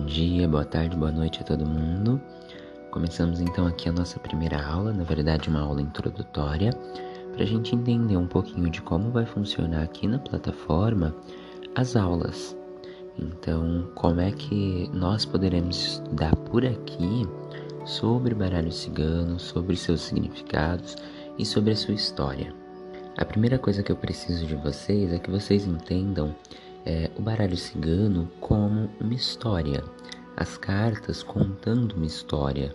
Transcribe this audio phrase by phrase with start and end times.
[0.00, 2.20] dia, boa tarde, boa noite a todo mundo.
[2.90, 6.70] Começamos então aqui a nossa primeira aula, na verdade, uma aula introdutória,
[7.32, 11.14] para a gente entender um pouquinho de como vai funcionar aqui na plataforma
[11.74, 12.56] as aulas.
[13.18, 17.26] Então, como é que nós poderemos estudar por aqui
[17.84, 20.96] sobre baralho cigano, sobre seus significados
[21.38, 22.54] e sobre a sua história.
[23.18, 26.34] A primeira coisa que eu preciso de vocês é que vocês entendam
[26.84, 29.84] é, o baralho cigano como uma história,
[30.36, 32.74] as cartas contando uma história.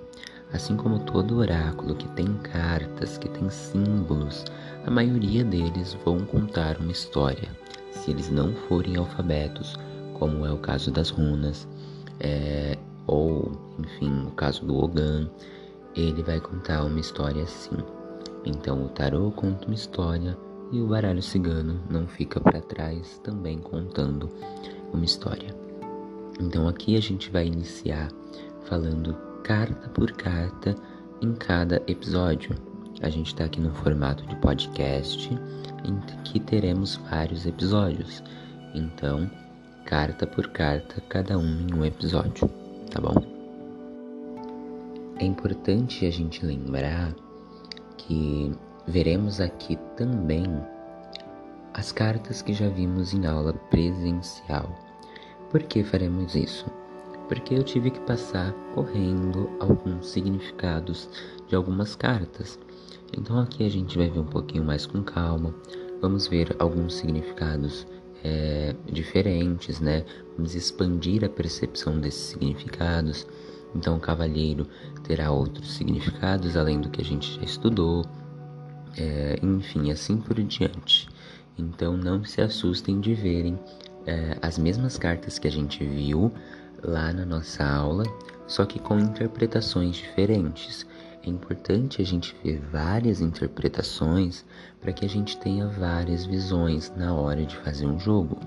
[0.53, 4.45] Assim como todo oráculo que tem cartas, que tem símbolos,
[4.85, 7.49] a maioria deles vão contar uma história.
[7.91, 9.75] Se eles não forem alfabetos,
[10.13, 11.67] como é o caso das runas,
[12.21, 15.29] é, ou enfim, o caso do Ogan,
[15.95, 17.75] ele vai contar uma história assim.
[18.45, 20.37] Então o tarô conta uma história
[20.71, 24.29] e o baralho cigano não fica para trás, também contando
[24.93, 25.55] uma história.
[26.39, 28.09] Então aqui a gente vai iniciar
[28.65, 30.75] falando carta por carta
[31.21, 32.55] em cada episódio.
[33.01, 35.29] A gente está aqui no formato de podcast,
[35.85, 38.23] em que teremos vários episódios.
[38.73, 39.29] Então,
[39.85, 42.49] carta por carta, cada um em um episódio,
[42.91, 43.15] tá bom?
[45.19, 47.15] É importante a gente lembrar
[47.97, 48.51] que
[48.87, 50.45] veremos aqui também
[51.73, 54.73] as cartas que já vimos em aula presencial.
[55.51, 56.65] Por que faremos isso?
[57.27, 61.09] Porque eu tive que passar correndo alguns significados
[61.47, 62.57] de algumas cartas.
[63.15, 65.53] Então aqui a gente vai ver um pouquinho mais com calma.
[66.01, 67.85] Vamos ver alguns significados
[68.23, 70.05] é, diferentes, né?
[70.35, 73.27] Vamos expandir a percepção desses significados.
[73.75, 74.65] Então o cavalheiro
[75.03, 78.05] terá outros significados além do que a gente já estudou
[78.97, 81.07] é, enfim, assim por diante.
[81.57, 83.59] Então não se assustem de verem
[84.05, 86.31] é, as mesmas cartas que a gente viu
[86.83, 88.03] lá na nossa aula,
[88.47, 90.85] só que com interpretações diferentes.
[91.23, 94.45] É importante a gente ver várias interpretações
[94.79, 98.39] para que a gente tenha várias visões na hora de fazer um jogo.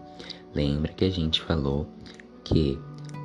[0.55, 1.87] Lembra que a gente falou
[2.43, 2.79] que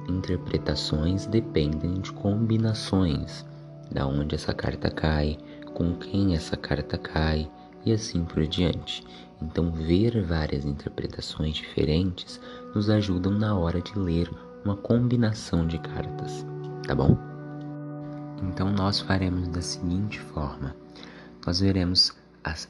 [0.10, 3.46] interpretações dependem de combinações,
[3.90, 5.38] da onde essa carta cai,
[5.76, 7.48] com quem essa carta cai
[7.86, 9.06] e assim por diante.
[9.42, 12.40] Então, ver várias interpretações diferentes
[12.74, 14.32] nos ajudam na hora de ler
[14.64, 16.46] uma combinação de cartas,
[16.88, 17.18] tá bom?
[18.42, 20.76] Então, nós faremos da seguinte forma:
[21.46, 22.16] nós veremos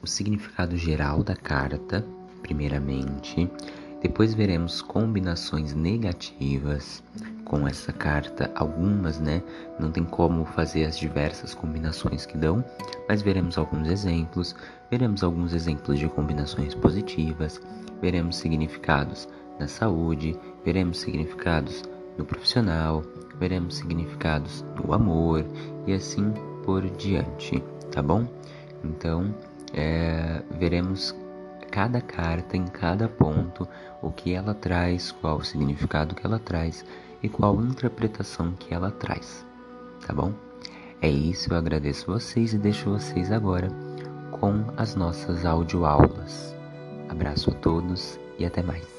[0.02, 2.04] o significado geral da carta,
[2.42, 3.50] primeiramente,
[4.08, 7.02] depois veremos combinações negativas,
[7.44, 9.42] com essa carta, algumas, né?
[9.80, 12.64] Não tem como fazer as diversas combinações que dão,
[13.10, 14.56] mas veremos alguns exemplos,
[14.92, 17.60] veremos alguns exemplos de combinações positivas,
[18.00, 19.28] veremos significados
[19.60, 21.84] na saúde, veremos significados
[22.16, 23.02] no profissional,
[23.40, 25.44] veremos significados no amor.
[25.88, 26.32] E assim
[26.64, 27.60] por diante,
[27.92, 28.28] tá bom?
[28.84, 29.34] Então,
[29.74, 31.16] é, veremos
[31.76, 33.68] cada carta em cada ponto,
[34.02, 36.86] o que ela traz, qual o significado que ela traz
[37.22, 39.46] e qual interpretação que ela traz,
[40.08, 40.32] tá bom?
[41.02, 43.68] É isso, eu agradeço vocês e deixo vocês agora
[44.32, 46.56] com as nossas audioaulas.
[47.10, 48.95] Abraço a todos e até mais.